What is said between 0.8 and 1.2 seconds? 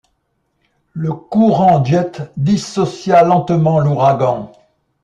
Le